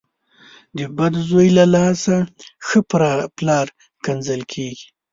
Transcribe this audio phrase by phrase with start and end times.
[0.77, 2.15] د بد زوی له لاسه
[2.65, 2.79] ښه
[3.37, 3.67] پلار
[4.05, 4.87] کنځل کېږي.